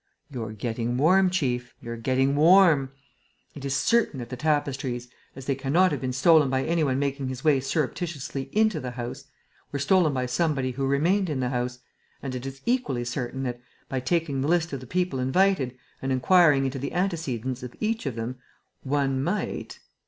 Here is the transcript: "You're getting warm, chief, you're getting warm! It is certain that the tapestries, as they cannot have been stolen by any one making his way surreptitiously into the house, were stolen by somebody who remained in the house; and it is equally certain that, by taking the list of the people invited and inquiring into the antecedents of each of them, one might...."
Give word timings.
"You're 0.31 0.53
getting 0.53 0.97
warm, 0.97 1.29
chief, 1.29 1.75
you're 1.79 1.95
getting 1.95 2.35
warm! 2.35 2.91
It 3.53 3.63
is 3.63 3.75
certain 3.75 4.17
that 4.17 4.29
the 4.29 4.35
tapestries, 4.35 5.09
as 5.35 5.45
they 5.45 5.53
cannot 5.53 5.91
have 5.91 6.01
been 6.01 6.11
stolen 6.11 6.49
by 6.49 6.63
any 6.65 6.83
one 6.83 6.97
making 6.97 7.27
his 7.27 7.43
way 7.43 7.59
surreptitiously 7.59 8.49
into 8.51 8.79
the 8.79 8.89
house, 8.89 9.25
were 9.71 9.77
stolen 9.77 10.11
by 10.11 10.25
somebody 10.25 10.71
who 10.71 10.87
remained 10.87 11.29
in 11.29 11.39
the 11.39 11.49
house; 11.49 11.77
and 12.23 12.33
it 12.33 12.47
is 12.47 12.61
equally 12.65 13.05
certain 13.05 13.43
that, 13.43 13.61
by 13.89 13.99
taking 13.99 14.41
the 14.41 14.47
list 14.47 14.73
of 14.73 14.79
the 14.79 14.87
people 14.87 15.19
invited 15.19 15.77
and 16.01 16.11
inquiring 16.11 16.65
into 16.65 16.79
the 16.79 16.93
antecedents 16.93 17.61
of 17.61 17.75
each 17.79 18.07
of 18.07 18.15
them, 18.15 18.37
one 18.81 19.21
might...." 19.21 19.77